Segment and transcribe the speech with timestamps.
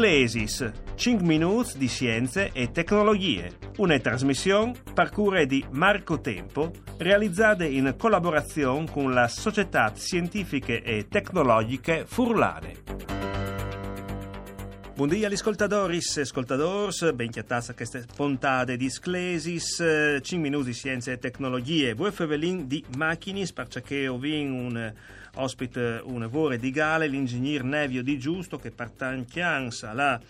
[0.00, 7.94] Sclesis, 5 minuti di scienze e tecnologie, una trasmissione parcure di Marco Tempo, realizzata in
[7.98, 13.19] collaborazione con la Società Scientifiche e Tecnologiche Furlane.
[15.00, 21.12] Buongiorno agli ascoltatori e ascoltadores, ben chiattazza queste puntate di Sclesis, 5 minuti di scienze
[21.12, 24.92] e tecnologie, voi fevelin di macchinis, perché ho vin un
[25.36, 30.20] ospite, un evore di Gale, l'ingegner Nevio Di Giusto, che partanchianza la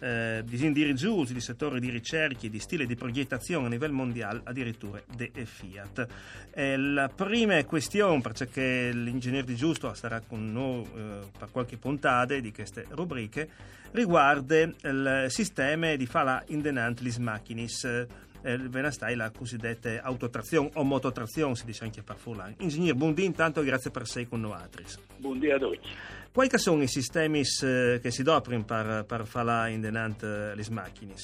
[0.00, 5.30] eh, dirigenti di settore di ricerche, di stile di progettazione a livello mondiale, addirittura de
[5.44, 6.06] Fiat.
[6.52, 12.38] Eh, la prima questione, perché l'ingegner Di Giusto sarà con noi eh, per qualche puntata
[12.38, 13.48] di queste rubriche,
[13.92, 18.06] riguarda il sistema di fala indenant lis machinis
[18.46, 22.54] eh, venastai la cosiddetta autotrazione o mototrazione, si dice anche per Furlan.
[22.58, 24.54] Ingegner, buondì intanto grazie per sei con noi.
[25.16, 25.88] Buondì a tutti.
[26.30, 31.14] Quali sono i sistemi eh, che si doprono per, per fare in denant le macchine?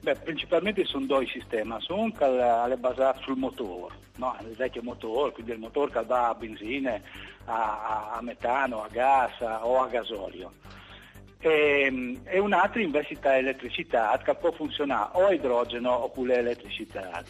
[0.00, 4.36] Beh, principalmente sono due sistemi, uno che è basato sul motore, no?
[4.42, 7.00] il vecchio motore, quindi il motore che va a benzina,
[7.46, 10.52] a, a metano, a gas a, o a gasolio.
[11.38, 17.22] E, e un altro invece è elettricità che può funzionare o a idrogeno oppure elettricità.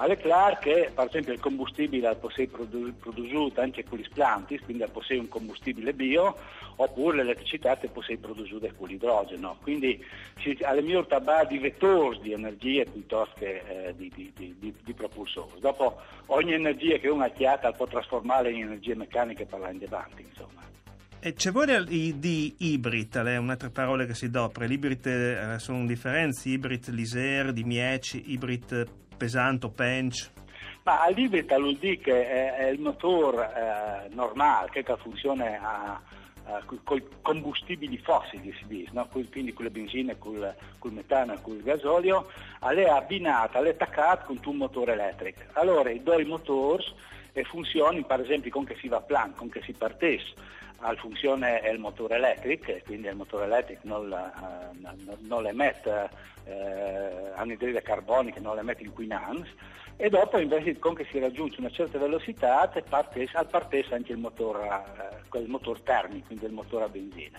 [0.00, 4.84] È chiaro che per esempio il combustibile può essere prodotto anche con gli splanti, quindi
[4.92, 6.36] può essere un combustibile bio,
[6.76, 9.56] oppure l'elettricità può essere prodotta con l'idrogeno.
[9.60, 10.02] Quindi
[10.62, 15.58] alle mie tabà di vettori di energia piuttosto che eh, di, di, di, di, propulsori.
[15.58, 20.47] Dopo ogni energia che uno ha chiata può trasformare in energie meccaniche per l'avanti, insomma.
[21.20, 24.68] E c'è vuole di ibrid, è un'altra parola che si dopre.
[24.68, 30.30] L'ibrid eh, sono differenze, ibrid liser, di mieci, ibrid pesante, pench.
[30.84, 36.00] Ma l'ibrid vuol dire che è, è il motore eh, normale che funziona a,
[36.44, 39.08] a, con combustibili fossili, si dice, no?
[39.08, 42.28] quindi con le benzine, con il metano e con il gasolio,
[42.60, 45.40] è abbinata, è attaccata con un motore elettrico.
[45.54, 46.84] Allora i due motori
[47.44, 50.34] funzionano, per esempio, con che si va a plan, con che si partesse
[50.80, 56.08] al funzione è il motore elettrico, quindi il motore elettrico non, uh, non emette
[56.44, 59.50] eh, anidride carbonica, non emette inquinanti
[59.96, 64.18] e dopo invece con che si raggiunge una certa velocità partesse, al partesse anche il
[64.18, 64.68] motore,
[65.32, 67.38] eh, il motore termico, quindi il motore a benzina.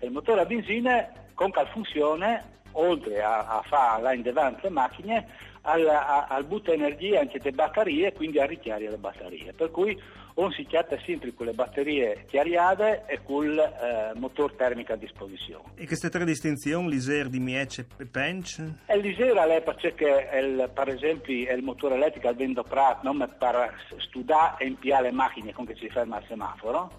[0.00, 4.60] E il motore a benzina con che funzione, oltre a, a fare là in davanti
[4.62, 5.26] le macchine,
[5.62, 9.52] al, a, al butta energia anche le batterie e quindi a richiare le batterie.
[9.52, 10.00] Per cui
[10.34, 14.96] o si chiatta sempre con le batterie chiariate e con il eh, motore termico a
[14.96, 15.64] disposizione.
[15.74, 18.62] E queste tre distinzioni, l'ISER di Miece e Pench?
[18.86, 23.18] E L'ISER è perché il, per esempio è il motore elettrico al vento prato non
[23.38, 26.90] per studiare e impiare le macchine con che si ferma al semaforo.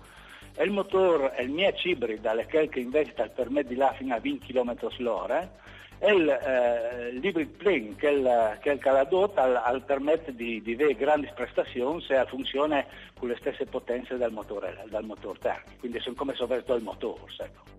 [0.55, 4.45] E il motore è il Miece ibrida, che invece permette di là fino a 20
[4.45, 5.61] km h
[5.99, 10.73] e il eh, l'hybrid plane che il, che il Caladot al, al permette di, di
[10.73, 12.87] avere grandi prestazioni se ha funzione
[13.17, 17.21] con le stesse potenze del motore, dal motore termico, quindi sono come sovverto il motore.
[17.37, 17.71] Ecco.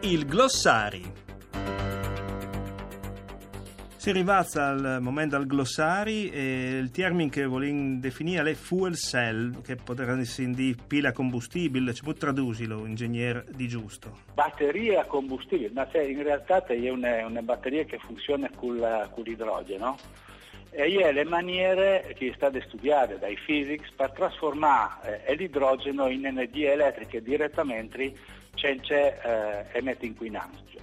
[0.00, 1.23] Il glossari
[4.04, 9.62] si arrivata al momento del glossari e il termine che vogliamo definire è fuel cell,
[9.62, 14.18] che potrà essere pila combustibile, ci può tradurlo, ingegnere di giusto?
[14.34, 18.76] Batteria combustibile, ma in realtà è una, una batteria che funziona con,
[19.24, 19.96] l'idrogeno
[20.68, 26.72] e è le maniere che state studiate dai physics per trasformare eh, l'idrogeno in energia
[26.72, 28.12] elettrica direttamente
[28.54, 30.78] senza eh, emettere inquinanti.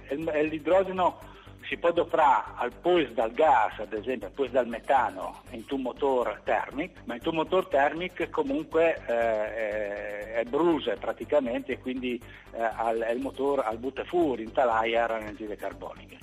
[0.48, 1.30] L'idrogeno
[1.72, 5.80] si può doprare al posto dal gas, ad esempio al posto dal metano, in un
[5.80, 12.22] motore termico, ma in un motore termico comunque eh, è bruse praticamente e quindi
[12.52, 16.18] eh, al, il motore al butta fuori in talaia anidride carbonica.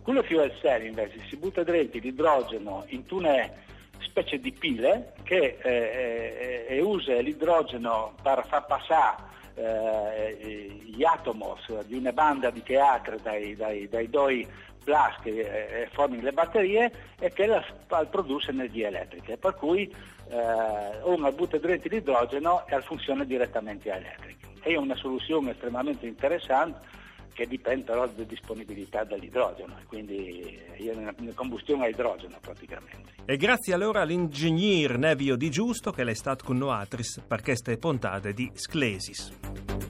[0.00, 3.50] Quello fuel cell invece si butta dentro l'idrogeno in una
[3.98, 11.96] specie di pile che eh, eh, usa l'idrogeno per far passare eh, gli atomos di
[11.96, 14.46] una banda di teatro dai, dai, dai due
[14.84, 17.64] plus che eh, formano le batterie e che la,
[18.08, 19.82] produce energia elettrica, per cui
[20.28, 24.48] eh, uno butta dentro l'idrogeno e funziona direttamente elettrica.
[24.60, 27.02] È una soluzione estremamente interessante
[27.34, 33.12] che dipende però dalla disponibilità dell'idrogeno, quindi è una combustione a idrogeno praticamente.
[33.26, 36.86] E grazie allora all'ingegner Nevio Di Giusto che è stato con noi
[37.26, 39.83] per queste puntate di Sclesis.